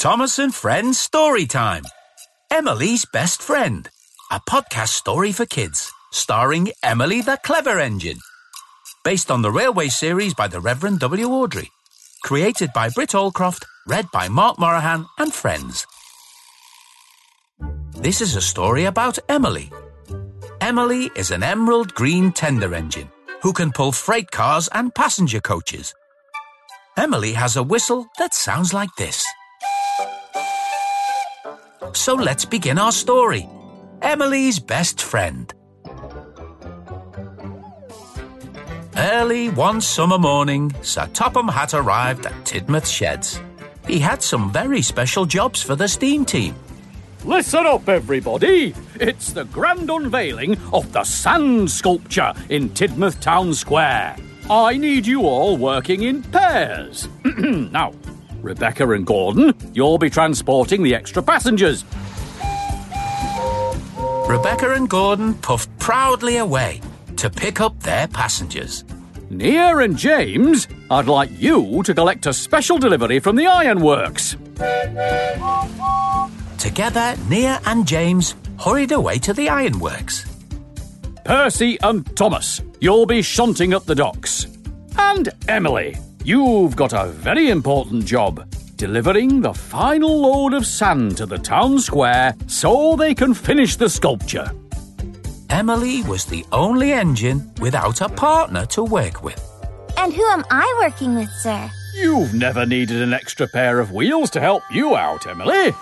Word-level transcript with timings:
Thomas 0.00 0.38
and 0.38 0.54
Friends 0.54 0.98
Story 0.98 1.44
Time. 1.44 1.84
Emily's 2.50 3.04
Best 3.12 3.42
Friend, 3.42 3.86
a 4.30 4.40
podcast 4.48 4.94
story 4.94 5.30
for 5.30 5.44
kids, 5.44 5.92
starring 6.10 6.70
Emily 6.82 7.20
the 7.20 7.38
Clever 7.44 7.78
Engine. 7.78 8.16
Based 9.04 9.30
on 9.30 9.42
the 9.42 9.50
Railway 9.50 9.88
series 9.88 10.32
by 10.32 10.48
the 10.48 10.58
Reverend 10.58 11.00
W. 11.00 11.28
Awdry. 11.28 11.68
Created 12.24 12.70
by 12.74 12.88
Britt 12.88 13.10
Allcroft, 13.10 13.66
read 13.86 14.06
by 14.10 14.26
Mark 14.28 14.56
Moraghan 14.56 15.04
and 15.18 15.34
friends. 15.34 15.86
This 17.98 18.22
is 18.22 18.36
a 18.36 18.40
story 18.40 18.86
about 18.86 19.18
Emily. 19.28 19.70
Emily 20.62 21.10
is 21.14 21.30
an 21.30 21.42
emerald 21.42 21.92
green 21.92 22.32
tender 22.32 22.74
engine 22.74 23.10
who 23.42 23.52
can 23.52 23.70
pull 23.70 23.92
freight 23.92 24.30
cars 24.30 24.66
and 24.72 24.94
passenger 24.94 25.42
coaches. 25.42 25.92
Emily 26.96 27.34
has 27.34 27.56
a 27.56 27.62
whistle 27.62 28.06
that 28.18 28.32
sounds 28.32 28.72
like 28.72 28.94
this. 28.96 29.26
So 31.92 32.14
let's 32.14 32.44
begin 32.44 32.78
our 32.78 32.92
story. 32.92 33.48
Emily's 34.02 34.58
best 34.58 35.02
friend. 35.02 35.52
Early 38.96 39.48
one 39.48 39.80
summer 39.80 40.18
morning, 40.18 40.72
Sir 40.82 41.08
Topham 41.14 41.48
Hatt 41.48 41.74
arrived 41.74 42.26
at 42.26 42.44
Tidmouth 42.44 42.86
Sheds. 42.86 43.40
He 43.86 43.98
had 43.98 44.22
some 44.22 44.52
very 44.52 44.82
special 44.82 45.24
jobs 45.24 45.62
for 45.62 45.74
the 45.74 45.88
steam 45.88 46.24
team. 46.24 46.54
Listen 47.24 47.66
up, 47.66 47.88
everybody! 47.88 48.74
It's 48.94 49.32
the 49.32 49.44
grand 49.44 49.90
unveiling 49.90 50.58
of 50.72 50.92
the 50.92 51.04
sand 51.04 51.70
sculpture 51.70 52.32
in 52.48 52.70
Tidmouth 52.70 53.20
Town 53.20 53.52
Square. 53.52 54.16
I 54.48 54.76
need 54.76 55.06
you 55.06 55.22
all 55.22 55.56
working 55.56 56.02
in 56.02 56.22
pairs. 56.22 57.08
now, 57.24 57.92
Rebecca 58.42 58.90
and 58.90 59.06
Gordon, 59.06 59.54
you'll 59.72 59.98
be 59.98 60.10
transporting 60.10 60.82
the 60.82 60.94
extra 60.94 61.22
passengers. 61.22 61.84
Rebecca 64.28 64.74
and 64.74 64.88
Gordon 64.88 65.34
puffed 65.34 65.76
proudly 65.78 66.36
away 66.36 66.80
to 67.16 67.28
pick 67.28 67.60
up 67.60 67.78
their 67.80 68.06
passengers. 68.08 68.84
Nia 69.28 69.76
and 69.76 69.96
James, 69.96 70.68
I'd 70.90 71.06
like 71.06 71.30
you 71.40 71.82
to 71.84 71.94
collect 71.94 72.26
a 72.26 72.32
special 72.32 72.78
delivery 72.78 73.20
from 73.20 73.36
the 73.36 73.46
ironworks. 73.46 74.36
Together, 76.58 77.16
Nia 77.28 77.60
and 77.66 77.86
James 77.86 78.34
hurried 78.58 78.92
away 78.92 79.18
to 79.18 79.32
the 79.32 79.48
ironworks. 79.48 80.26
Percy 81.24 81.78
and 81.82 82.16
Thomas, 82.16 82.60
you'll 82.80 83.06
be 83.06 83.22
shunting 83.22 83.74
up 83.74 83.84
the 83.84 83.94
docks. 83.94 84.46
And 84.98 85.28
Emily, 85.48 85.96
you've 86.24 86.76
got 86.76 86.92
a 86.92 87.08
very 87.08 87.50
important 87.50 88.04
job 88.04 88.46
delivering 88.76 89.40
the 89.40 89.52
final 89.52 90.20
load 90.22 90.54
of 90.54 90.64
sand 90.64 91.16
to 91.16 91.26
the 91.26 91.38
town 91.38 91.78
square 91.78 92.34
so 92.46 92.96
they 92.96 93.14
can 93.14 93.34
finish 93.34 93.76
the 93.76 93.88
sculpture. 93.88 94.50
Emily 95.50 96.02
was 96.02 96.24
the 96.24 96.44
only 96.52 96.92
engine 96.92 97.52
without 97.60 98.00
a 98.00 98.08
partner 98.08 98.64
to 98.66 98.82
work 98.82 99.22
with. 99.22 99.38
And 99.98 100.14
who 100.14 100.24
am 100.28 100.44
I 100.50 100.80
working 100.80 101.14
with, 101.14 101.30
sir? 101.42 101.70
You've 101.94 102.32
never 102.32 102.64
needed 102.64 103.02
an 103.02 103.12
extra 103.12 103.46
pair 103.48 103.80
of 103.80 103.92
wheels 103.92 104.30
to 104.30 104.40
help 104.40 104.62
you 104.70 104.96
out, 104.96 105.26
Emily. 105.26 105.72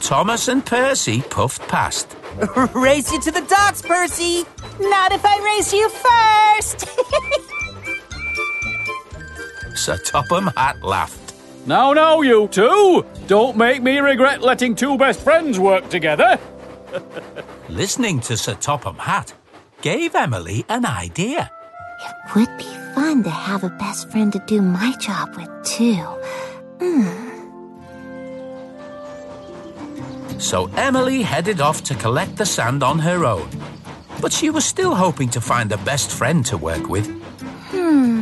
Thomas 0.00 0.48
and 0.48 0.64
Percy 0.64 1.22
puffed 1.22 1.62
past. 1.68 2.16
race 2.74 3.12
you 3.12 3.20
to 3.20 3.30
the 3.30 3.42
docks, 3.42 3.82
Percy! 3.82 4.44
Not 4.80 5.12
if 5.12 5.24
I 5.24 5.38
race 5.56 5.72
you 5.72 5.88
first! 5.88 6.88
Sir 9.76 9.96
Topham 9.98 10.50
Hatt 10.56 10.82
laughed. 10.82 11.34
Now, 11.66 11.92
now, 11.92 12.22
you 12.22 12.48
two! 12.48 13.04
Don't 13.26 13.56
make 13.56 13.82
me 13.82 13.98
regret 13.98 14.40
letting 14.40 14.74
two 14.74 14.96
best 14.96 15.20
friends 15.20 15.58
work 15.58 15.88
together. 15.88 16.38
Listening 17.68 18.20
to 18.20 18.36
Sir 18.36 18.54
Topham 18.54 18.96
Hatt 18.96 19.34
gave 19.82 20.14
Emily 20.14 20.64
an 20.68 20.86
idea. 20.86 21.50
It 22.00 22.34
would 22.34 22.58
be 22.58 22.64
fun 22.94 23.22
to 23.24 23.30
have 23.30 23.64
a 23.64 23.70
best 23.70 24.10
friend 24.10 24.32
to 24.32 24.38
do 24.46 24.62
my 24.62 24.94
job 25.00 25.36
with, 25.36 25.50
too. 25.64 26.02
Hmm. 26.80 27.26
So 30.38 30.70
Emily 30.76 31.22
headed 31.22 31.60
off 31.60 31.82
to 31.84 31.94
collect 31.94 32.36
the 32.36 32.46
sand 32.46 32.82
on 32.82 32.98
her 33.00 33.24
own. 33.24 33.48
But 34.20 34.32
she 34.32 34.50
was 34.50 34.64
still 34.64 34.94
hoping 34.94 35.28
to 35.30 35.40
find 35.40 35.72
a 35.72 35.78
best 35.78 36.10
friend 36.10 36.44
to 36.46 36.56
work 36.56 36.88
with. 36.88 37.06
Hmm. 37.70 38.15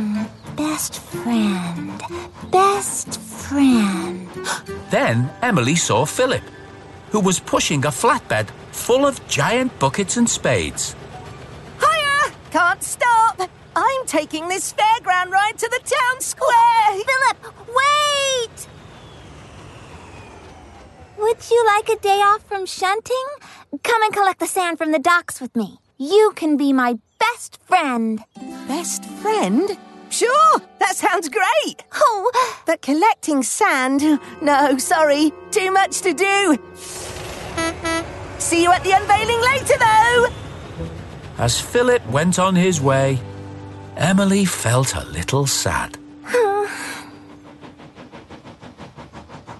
Best 0.75 0.99
friend. 0.99 2.03
Best 2.51 3.21
friend. 3.21 4.27
Then 4.91 5.31
Emily 5.41 5.75
saw 5.75 6.03
Philip, 6.03 6.43
who 7.11 7.21
was 7.21 7.39
pushing 7.39 7.85
a 7.85 7.91
flatbed 8.01 8.49
full 8.73 9.05
of 9.05 9.25
giant 9.29 9.71
buckets 9.79 10.17
and 10.17 10.29
spades. 10.29 10.93
Hiya! 11.79 12.33
Can't 12.51 12.83
stop! 12.83 13.49
I'm 13.73 14.05
taking 14.05 14.49
this 14.49 14.73
fairground 14.73 15.29
ride 15.31 15.57
to 15.59 15.69
the 15.69 15.79
town 15.79 16.19
square! 16.19 16.91
Philip, 16.91 17.39
wait! 17.79 18.67
Would 21.17 21.49
you 21.49 21.65
like 21.67 21.87
a 21.87 22.01
day 22.01 22.19
off 22.19 22.43
from 22.49 22.65
shunting? 22.65 23.27
Come 23.81 24.03
and 24.03 24.13
collect 24.13 24.41
the 24.41 24.47
sand 24.47 24.77
from 24.77 24.91
the 24.91 24.99
docks 24.99 25.39
with 25.39 25.55
me. 25.55 25.79
You 25.97 26.33
can 26.35 26.57
be 26.57 26.73
my 26.73 26.99
best 27.17 27.59
friend. 27.65 28.21
Best 28.67 29.05
friend? 29.05 29.77
Sure, 30.09 30.61
that 30.79 30.95
sounds 30.95 31.29
great. 31.29 31.83
Oh, 31.93 32.31
But 32.65 32.81
collecting 32.81 33.43
sand? 33.43 34.19
No, 34.41 34.77
sorry, 34.77 35.31
too 35.51 35.71
much 35.71 36.01
to 36.01 36.13
do. 36.13 36.57
See 38.37 38.63
you 38.63 38.71
at 38.71 38.83
the 38.83 38.91
unveiling 38.91 39.41
later, 39.41 39.77
though. 39.77 40.27
As 41.37 41.59
Philip 41.59 42.05
went 42.09 42.39
on 42.39 42.55
his 42.55 42.79
way, 42.79 43.19
Emily 43.97 44.45
felt 44.45 44.95
a 44.95 45.03
little 45.05 45.47
sad. 45.47 45.97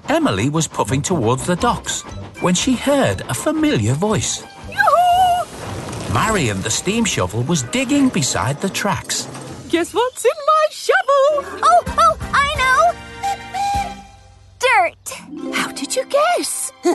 Emily 0.10 0.50
was 0.50 0.68
puffing 0.68 1.02
towards 1.02 1.46
the 1.46 1.56
docks 1.56 2.02
when 2.42 2.54
she 2.54 2.74
heard 2.76 3.22
a 3.22 3.34
familiar 3.34 3.94
voice. 3.94 4.44
Marion 6.14 6.62
the 6.62 6.70
steam 6.70 7.04
shovel 7.04 7.42
was 7.44 7.64
digging 7.64 8.08
beside 8.10 8.62
the 8.62 8.70
tracks. 8.70 9.28
Guess 9.76 9.94
what's 9.94 10.24
in 10.24 10.32
my 10.48 10.66
shovel? 10.72 11.60
oh, 11.62 11.84
oh, 12.00 12.18
I 12.32 12.48
know. 12.62 12.94
Dirt. 14.58 15.54
How 15.54 15.70
did 15.74 15.94
you 15.98 16.06
guess? 16.06 16.72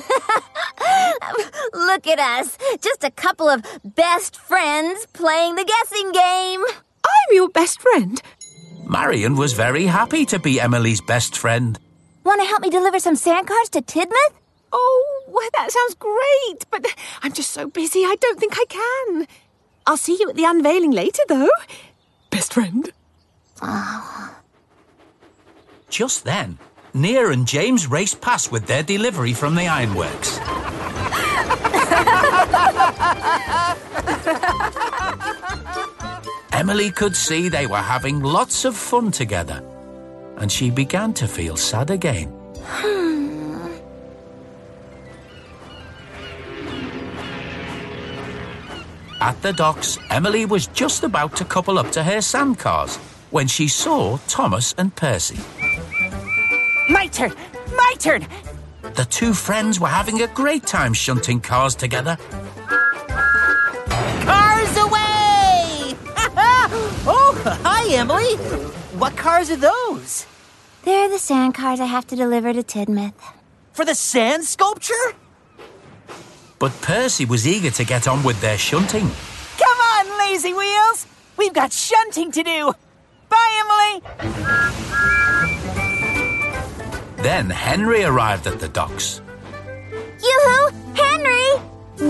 Look 1.75 2.07
at 2.07 2.19
us. 2.19 2.57
Just 2.81 3.05
a 3.05 3.11
couple 3.11 3.51
of 3.51 3.63
best 3.85 4.39
friends 4.39 5.05
playing 5.13 5.57
the 5.57 5.65
guessing 5.67 6.11
game. 6.13 6.65
I'm 7.05 7.33
your 7.33 7.51
best 7.51 7.83
friend. 7.83 8.23
Marion 8.89 9.37
was 9.37 9.53
very 9.53 9.85
happy 9.85 10.25
to 10.25 10.39
be 10.39 10.59
Emily's 10.59 11.03
best 11.03 11.37
friend. 11.37 11.79
Want 12.25 12.41
to 12.41 12.47
help 12.47 12.63
me 12.63 12.71
deliver 12.71 12.99
some 12.99 13.15
sand 13.15 13.47
cars 13.47 13.69
to 13.73 13.83
Tidmouth? 13.83 14.33
Oh, 14.73 15.25
well, 15.29 15.51
that 15.53 15.71
sounds 15.71 15.97
great, 15.97 16.65
but 16.71 16.87
I'm 17.23 17.35
just 17.35 17.51
so 17.51 17.69
busy 17.69 18.05
I 18.07 18.17
don't 18.19 18.41
think 18.41 18.55
I 18.57 18.65
can. 18.71 19.27
I'll 19.87 19.99
see 19.99 20.17
you 20.19 20.31
at 20.31 20.37
the 20.37 20.45
unveiling 20.45 20.93
later, 20.93 21.23
though. 21.29 21.51
Best 22.31 22.55
friend. 22.55 22.91
Ah. 23.61 24.41
Just 25.89 26.25
then, 26.25 26.59
Nia 26.95 27.29
and 27.29 27.47
James 27.47 27.87
raced 27.89 28.21
past 28.21 28.53
with 28.53 28.67
their 28.67 28.83
delivery 28.83 29.33
from 29.35 29.55
the 29.55 29.67
ironworks. 29.67 30.39
Emily 36.53 36.91
could 36.91 37.17
see 37.17 37.49
they 37.49 37.67
were 37.67 37.77
having 37.77 38.21
lots 38.21 38.65
of 38.65 38.77
fun 38.77 39.11
together, 39.11 39.65
and 40.37 40.51
she 40.51 40.71
began 40.71 41.13
to 41.15 41.27
feel 41.27 41.57
sad 41.57 41.91
again. 41.91 42.33
At 49.21 49.43
the 49.43 49.53
docks, 49.53 49.99
Emily 50.09 50.47
was 50.47 50.67
just 50.69 51.05
about 51.05 51.37
to 51.37 51.45
couple 51.45 51.79
up 51.79 51.93
to 51.93 52.03
her 52.03 52.23
sand 52.23 52.59
cars 52.59 52.97
when 53.31 53.47
she 53.47 53.69
saw 53.69 54.17
Thomas 54.27 54.75
and 54.79 54.97
Percy. 54.97 55.39
My 56.89 57.07
turn! 57.07 57.35
My 57.77 57.95
turn! 57.99 58.27
The 58.81 59.05
two 59.11 59.35
friends 59.35 59.79
were 59.79 59.89
having 59.89 60.23
a 60.23 60.27
great 60.29 60.65
time 60.65 60.95
shunting 60.95 61.39
cars 61.39 61.75
together. 61.75 62.17
Cars 64.25 64.77
away! 64.79 65.95
oh, 67.07 67.61
hi, 67.63 67.95
Emily. 67.95 68.37
What 68.99 69.19
cars 69.19 69.51
are 69.51 69.57
those? 69.57 70.27
They're 70.85 71.11
the 71.11 71.19
sand 71.19 71.55
cars 71.55 71.79
I 71.79 71.85
have 71.85 72.07
to 72.07 72.17
deliver 72.17 72.55
to 72.55 72.63
Tidmouth. 72.63 73.13
For 73.75 73.85
the 73.85 73.95
sand 73.95 74.45
sculpture? 74.45 75.15
But 76.61 76.79
Percy 76.83 77.25
was 77.25 77.49
eager 77.49 77.71
to 77.71 77.85
get 77.85 78.07
on 78.07 78.23
with 78.23 78.39
their 78.43 78.59
shunting. 78.59 79.11
Come 79.57 79.79
on, 79.79 80.19
lazy 80.19 80.53
wheels! 80.53 81.07
We've 81.39 81.55
got 81.55 81.73
shunting 81.73 82.31
to 82.33 82.43
do! 82.43 82.75
Bye, 83.31 83.63
Emily! 83.63 84.03
Then 87.23 87.49
Henry 87.49 88.05
arrived 88.05 88.47
at 88.47 88.61
the 88.61 88.69
docks. 88.69 89.23
Yoo-hoo! 90.23 90.69
Henry! 90.95 91.49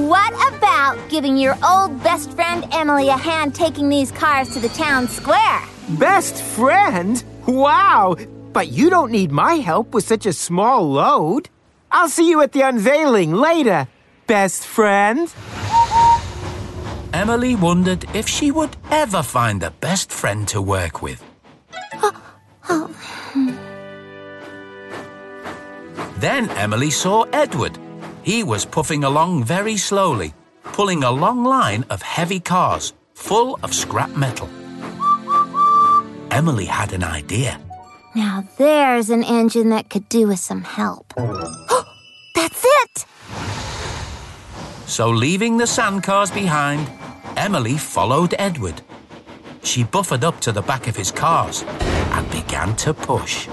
What 0.09 0.35
about 0.53 0.99
giving 1.09 1.37
your 1.37 1.57
old 1.65 2.03
best 2.03 2.33
friend 2.33 2.67
Emily 2.73 3.09
a 3.09 3.17
hand 3.17 3.55
taking 3.55 3.89
these 3.89 4.11
cars 4.11 4.53
to 4.55 4.59
the 4.59 4.69
town 4.71 5.07
square? 5.07 5.63
Best 5.91 6.43
friend? 6.43 7.23
Wow! 7.47 8.17
But 8.53 8.67
you 8.73 8.91
don't 8.91 9.13
need 9.13 9.31
my 9.31 9.55
help 9.55 9.95
with 9.95 10.03
such 10.05 10.27
a 10.27 10.33
small 10.33 10.91
load. 10.91 11.49
I'll 11.93 12.09
see 12.09 12.29
you 12.29 12.43
at 12.43 12.51
the 12.51 12.63
unveiling 12.63 13.33
later, 13.33 13.87
best 14.31 14.65
friend. 14.65 15.35
Emily 17.13 17.57
wondered 17.57 18.05
if 18.15 18.29
she 18.29 18.53
would 18.53 18.77
ever 18.93 19.25
find 19.25 19.61
a 19.65 19.73
best 19.73 20.13
friend 20.13 20.47
to 20.47 20.63
work 20.63 21.03
with. 21.03 21.21
Then 26.19 26.49
Emily 26.51 26.91
saw 26.91 27.25
Edward. 27.33 27.77
He 28.23 28.45
was 28.45 28.65
puffing 28.65 29.03
along 29.03 29.43
very 29.43 29.77
slowly, 29.77 30.33
pulling 30.63 31.03
a 31.03 31.11
long 31.11 31.43
line 31.43 31.85
of 31.91 32.01
heavy 32.01 32.39
cars 32.39 32.93
full 33.15 33.59
of 33.65 33.75
scrap 33.75 34.11
metal. 34.11 34.49
Emily 36.31 36.67
had 36.67 36.93
an 36.93 37.03
idea. 37.03 37.61
Now 38.15 38.45
there's 38.59 39.11
an 39.11 39.25
engine 39.25 39.71
that 39.71 39.91
could 39.91 40.09
do 40.09 40.29
with 40.29 40.39
some 40.39 40.63
help. 40.63 41.15
That's 42.37 42.65
it! 42.65 43.07
So, 44.91 45.09
leaving 45.09 45.57
the 45.57 45.69
sand 45.69 46.03
cars 46.03 46.33
behind, 46.33 46.91
Emily 47.37 47.79
followed 47.79 48.35
Edward. 48.41 48.83
She 49.63 49.85
buffered 49.85 50.25
up 50.25 50.41
to 50.41 50.51
the 50.51 50.63
back 50.63 50.89
of 50.89 50.97
his 50.97 51.13
cars 51.13 51.63
and 51.63 52.29
began 52.33 52.75
to 52.79 52.93
push. 52.93 53.47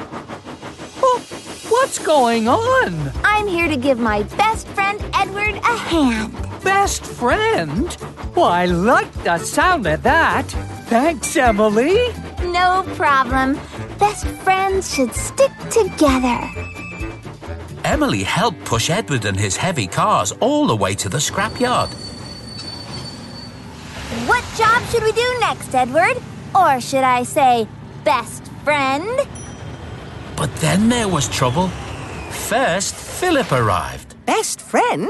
Oh, 1.03 1.23
what's 1.69 1.99
going 1.99 2.47
on? 2.47 3.11
I'm 3.23 3.45
here 3.45 3.67
to 3.67 3.77
give 3.77 3.99
my 3.99 4.23
best 4.23 4.67
friend 4.69 4.99
Edward 5.13 5.57
a 5.57 5.77
hand. 5.77 6.33
Best 6.63 7.05
friend? 7.05 7.95
Well, 8.35 8.45
I 8.45 8.65
like 8.65 9.13
the 9.23 9.37
sound 9.37 9.85
of 9.85 10.01
that. 10.01 10.47
Thanks, 10.89 11.37
Emily. 11.37 12.13
No 12.45 12.83
problem. 12.95 13.59
Best 13.99 14.25
friends 14.41 14.91
should 14.91 15.13
stick 15.13 15.51
together. 15.69 16.76
Emily 17.87 18.21
helped 18.21 18.65
push 18.65 18.89
Edward 18.89 19.23
and 19.23 19.39
his 19.39 19.55
heavy 19.55 19.87
cars 19.87 20.33
all 20.41 20.67
the 20.67 20.75
way 20.75 20.93
to 20.95 21.07
the 21.07 21.19
scrapyard. 21.19 21.87
What 24.27 24.43
job 24.57 24.83
should 24.89 25.03
we 25.03 25.13
do 25.13 25.37
next, 25.39 25.73
Edward? 25.73 26.21
Or 26.53 26.81
should 26.81 27.05
I 27.05 27.23
say, 27.23 27.65
best 28.03 28.51
friend? 28.65 29.07
But 30.35 30.53
then 30.57 30.89
there 30.89 31.07
was 31.07 31.29
trouble. 31.29 31.69
First, 32.49 32.93
Philip 32.93 33.53
arrived. 33.53 34.17
Best 34.25 34.59
friend? 34.59 35.07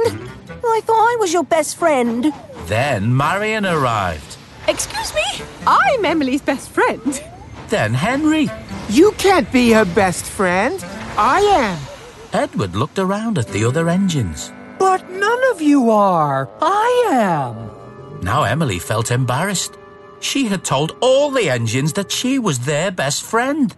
I 0.63 0.81
thought 0.85 1.13
I 1.13 1.17
was 1.19 1.33
your 1.33 1.45
best 1.45 1.77
friend. 1.77 2.31
Then 2.67 3.17
Marion 3.17 3.65
arrived. 3.65 4.37
Excuse 4.67 5.15
me? 5.15 5.43
I'm 5.65 6.05
Emily's 6.05 6.43
best 6.43 6.69
friend. 6.69 7.23
Then 7.69 7.95
Henry. 7.95 8.51
You 8.87 9.13
can't 9.13 9.51
be 9.51 9.71
her 9.71 9.85
best 9.85 10.25
friend. 10.25 10.85
I 11.17 11.39
am. 11.39 11.96
Edward 12.33 12.75
looked 12.75 12.99
around 12.99 13.37
at 13.37 13.47
the 13.47 13.63
other 13.63 13.89
engines. 13.89 14.51
But 14.79 15.09
none 15.09 15.39
of 15.51 15.61
you 15.61 15.89
are. 15.89 16.49
I 16.61 17.09
am. 17.11 18.21
Now 18.21 18.43
Emily 18.43 18.79
felt 18.79 19.11
embarrassed. 19.11 19.77
She 20.19 20.45
had 20.45 20.63
told 20.63 20.97
all 21.01 21.31
the 21.31 21.49
engines 21.49 21.93
that 21.93 22.11
she 22.11 22.39
was 22.39 22.59
their 22.59 22.91
best 22.91 23.23
friend. 23.23 23.75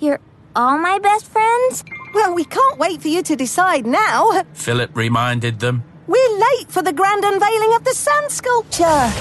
You're 0.00 0.20
all 0.54 0.78
my 0.78 0.98
best 0.98 1.26
friends? 1.26 1.84
Well, 2.14 2.34
we 2.34 2.44
can't 2.44 2.78
wait 2.78 3.02
for 3.02 3.08
you 3.08 3.22
to 3.22 3.36
decide 3.36 3.86
now. 3.86 4.42
Philip 4.54 4.96
reminded 4.96 5.60
them. 5.60 5.84
We're 6.06 6.38
late 6.38 6.70
for 6.70 6.82
the 6.82 6.92
grand 6.92 7.24
unveiling 7.24 7.74
of 7.74 7.84
the 7.84 7.94
sand 7.94 8.30
sculpture. 8.30 9.12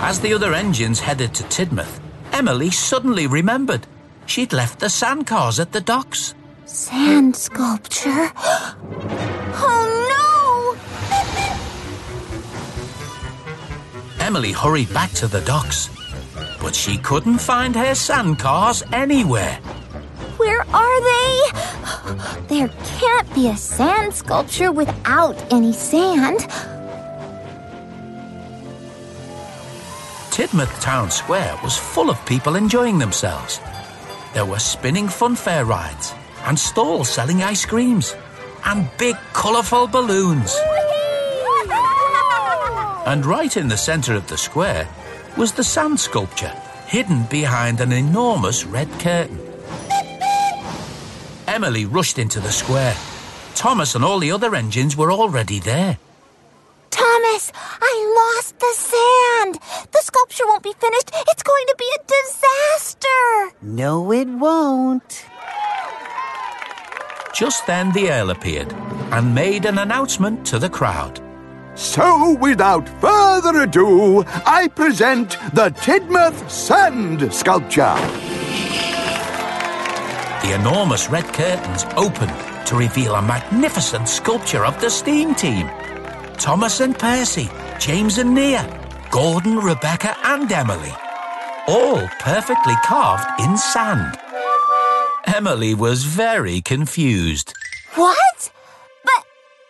As 0.00 0.20
the 0.20 0.34
other 0.34 0.54
engines 0.54 1.00
headed 1.00 1.34
to 1.34 1.44
Tidmouth, 1.44 2.00
Emily 2.32 2.70
suddenly 2.70 3.26
remembered. 3.26 3.86
She'd 4.26 4.52
left 4.52 4.80
the 4.80 4.88
sand 4.88 5.26
cars 5.26 5.60
at 5.60 5.72
the 5.72 5.80
docks. 5.80 6.34
Sand 6.64 7.34
sculpture? 7.34 8.30
oh 8.38 8.76
no! 14.18 14.24
Emily 14.24 14.52
hurried 14.52 14.94
back 14.94 15.10
to 15.12 15.26
the 15.26 15.40
docks, 15.40 15.90
but 16.60 16.72
she 16.74 16.98
couldn't 16.98 17.38
find 17.38 17.74
her 17.74 17.96
sand 17.96 18.38
cars 18.38 18.84
anywhere. 18.92 19.56
Where 20.36 20.64
are 20.72 21.00
they? 21.02 21.40
There 22.48 22.68
can't 22.84 23.34
be 23.34 23.48
a 23.48 23.56
sand 23.56 24.14
sculpture 24.14 24.70
without 24.70 25.34
any 25.52 25.72
sand. 25.72 26.40
Tidmouth 30.30 30.80
Town 30.80 31.10
Square 31.10 31.58
was 31.62 31.76
full 31.76 32.08
of 32.08 32.24
people 32.24 32.54
enjoying 32.54 32.98
themselves. 32.98 33.58
There 34.32 34.46
were 34.46 34.60
spinning 34.60 35.06
funfair 35.06 35.66
rides 35.66 36.14
and 36.44 36.58
stalls 36.58 37.08
selling 37.08 37.42
ice 37.42 37.64
creams 37.64 38.14
and 38.64 38.88
big 38.98 39.16
colourful 39.32 39.86
balloons. 39.88 40.54
And 43.06 43.26
right 43.26 43.56
in 43.56 43.68
the 43.68 43.76
centre 43.76 44.14
of 44.14 44.28
the 44.28 44.38
square 44.38 44.88
was 45.36 45.52
the 45.52 45.64
sand 45.64 45.98
sculpture, 45.98 46.54
hidden 46.86 47.24
behind 47.24 47.80
an 47.80 47.92
enormous 47.92 48.64
red 48.64 48.88
curtain. 49.00 49.40
Emily 51.48 51.84
rushed 51.84 52.18
into 52.18 52.40
the 52.40 52.52
square. 52.52 52.96
Thomas 53.54 53.94
and 53.94 54.04
all 54.04 54.18
the 54.18 54.30
other 54.30 54.54
engines 54.54 54.96
were 54.96 55.12
already 55.12 55.58
there. 55.58 55.98
Thomas, 56.90 57.52
I 57.80 58.36
lost 58.36 58.58
the 58.58 58.72
sand. 58.74 59.58
The 59.92 60.02
sculpture 60.02 60.46
won't 60.46 60.62
be 60.62 60.74
finished. 60.78 61.10
It's 61.28 61.42
going 61.42 61.66
to 61.66 61.76
be 61.78 61.90
a 61.96 62.04
disaster. 62.06 63.56
No, 63.62 64.12
it 64.12 64.28
won't. 64.28 65.26
Just 67.34 67.66
then 67.66 67.92
the 67.92 68.10
Earl 68.10 68.30
appeared 68.30 68.72
and 69.10 69.34
made 69.34 69.64
an 69.64 69.78
announcement 69.78 70.46
to 70.46 70.58
the 70.58 70.68
crowd. 70.68 71.20
So, 71.74 72.36
without 72.36 72.86
further 73.00 73.62
ado, 73.62 74.24
I 74.44 74.68
present 74.68 75.38
the 75.54 75.70
Tidmouth 75.70 76.50
Sand 76.50 77.32
Sculpture. 77.32 77.94
The 80.42 80.54
enormous 80.60 81.08
red 81.08 81.24
curtains 81.32 81.86
opened 81.96 82.34
to 82.66 82.76
reveal 82.76 83.14
a 83.14 83.22
magnificent 83.22 84.08
sculpture 84.08 84.66
of 84.66 84.78
the 84.82 84.90
steam 84.90 85.34
team. 85.34 85.68
Thomas 86.36 86.80
and 86.80 86.98
Percy, 86.98 87.48
James 87.78 88.18
and 88.18 88.34
Nia, 88.34 88.66
Gordon, 89.10 89.58
Rebecca, 89.58 90.14
and 90.24 90.50
Emily. 90.52 90.92
All 91.66 92.06
perfectly 92.18 92.74
carved 92.84 93.28
in 93.40 93.56
sand. 93.56 94.18
Emily 95.34 95.74
was 95.74 96.04
very 96.04 96.60
confused. 96.60 97.54
What? 97.94 98.52
But 99.02 99.24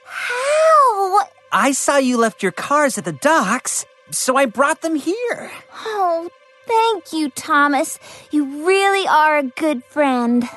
how? 0.04 1.20
I 1.52 1.70
saw 1.70 1.98
you 1.98 2.16
left 2.16 2.42
your 2.42 2.50
cars 2.50 2.98
at 2.98 3.04
the 3.04 3.12
docks, 3.12 3.86
so 4.10 4.36
I 4.36 4.46
brought 4.46 4.80
them 4.80 4.96
here. 4.96 5.52
Oh, 5.86 6.28
thank 6.66 7.12
you, 7.12 7.30
Thomas. 7.30 8.00
You 8.32 8.66
really 8.66 9.06
are 9.06 9.38
a 9.38 9.44
good 9.44 9.84
friend. 9.84 10.48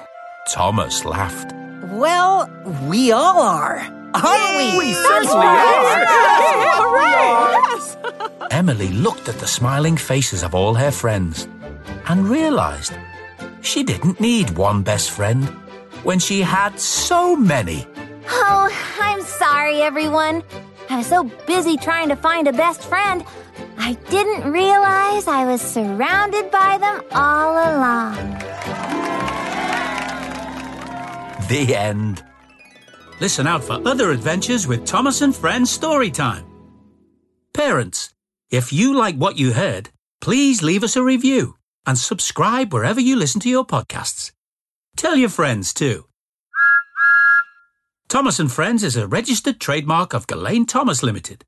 Thomas 0.49 1.05
laughed. 1.05 1.53
Well, 1.91 2.49
we 2.89 3.11
all 3.11 3.43
are, 3.43 3.77
aren't 4.15 4.57
we? 4.57 4.77
We 4.79 4.93
certainly 4.93 5.45
are. 5.45 6.03
Yes! 7.05 7.97
Emily 8.49 8.87
looked 8.87 9.29
at 9.29 9.37
the 9.37 9.47
smiling 9.47 9.97
faces 9.97 10.41
of 10.41 10.55
all 10.55 10.73
her 10.73 10.89
friends 10.89 11.47
and 12.07 12.27
realized 12.27 12.93
she 13.65 13.83
didn't 13.83 14.19
need 14.19 14.57
one 14.57 14.83
best 14.83 15.11
friend 15.11 15.43
when 16.03 16.19
she 16.19 16.41
had 16.41 16.79
so 16.79 17.35
many. 17.35 17.87
Oh, 18.27 18.97
I'm 18.99 19.21
sorry, 19.21 19.81
everyone. 19.81 20.43
I 20.89 20.97
was 20.97 21.07
so 21.07 21.23
busy 21.47 21.77
trying 21.77 22.09
to 22.09 22.15
find 22.15 22.47
a 22.47 22.53
best 22.53 22.83
friend, 22.83 23.25
I 23.77 23.93
didn't 24.09 24.51
realize 24.51 25.27
I 25.27 25.45
was 25.45 25.61
surrounded 25.61 26.51
by 26.51 26.77
them 26.77 27.01
all 27.11 27.53
along. 27.53 28.15
The 31.49 31.75
end. 31.75 32.23
Listen 33.19 33.47
out 33.47 33.63
for 33.63 33.81
other 33.87 34.11
adventures 34.11 34.67
with 34.67 34.85
Thomas 34.85 35.21
and 35.21 35.35
Friends 35.35 35.71
story 35.71 36.11
time. 36.11 36.45
Parents, 37.53 38.13
if 38.51 38.73
you 38.73 38.95
like 38.95 39.15
what 39.15 39.39
you 39.39 39.53
heard, 39.53 39.89
please 40.19 40.61
leave 40.61 40.83
us 40.83 40.95
a 40.95 41.03
review 41.03 41.55
and 41.85 41.97
subscribe 41.97 42.73
wherever 42.73 42.99
you 42.99 43.15
listen 43.15 43.41
to 43.41 43.49
your 43.49 43.65
podcasts. 43.65 44.31
Tell 44.95 45.15
your 45.15 45.29
friends 45.29 45.73
too. 45.73 46.05
Thomas 48.07 48.39
and 48.39 48.51
Friends 48.51 48.83
is 48.83 48.95
a 48.95 49.07
registered 49.07 49.59
trademark 49.59 50.13
of 50.13 50.27
Gullane 50.27 50.65
Thomas 50.65 51.03
Limited. 51.03 51.43